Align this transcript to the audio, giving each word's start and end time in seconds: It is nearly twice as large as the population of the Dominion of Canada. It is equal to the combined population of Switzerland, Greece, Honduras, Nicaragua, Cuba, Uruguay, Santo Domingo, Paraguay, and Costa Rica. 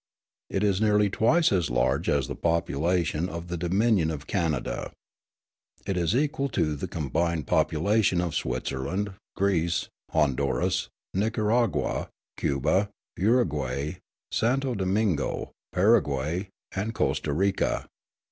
It 0.49 0.63
is 0.63 0.81
nearly 0.81 1.11
twice 1.11 1.51
as 1.51 1.69
large 1.69 2.09
as 2.09 2.27
the 2.27 2.33
population 2.33 3.29
of 3.29 3.49
the 3.49 3.55
Dominion 3.57 4.09
of 4.09 4.25
Canada. 4.25 4.91
It 5.85 5.95
is 5.95 6.15
equal 6.15 6.49
to 6.57 6.75
the 6.75 6.87
combined 6.87 7.45
population 7.45 8.19
of 8.19 8.33
Switzerland, 8.33 9.13
Greece, 9.35 9.89
Honduras, 10.09 10.89
Nicaragua, 11.13 12.09
Cuba, 12.35 12.89
Uruguay, 13.15 13.97
Santo 14.31 14.73
Domingo, 14.73 15.51
Paraguay, 15.71 16.49
and 16.75 16.95
Costa 16.95 17.31
Rica. 17.31 17.85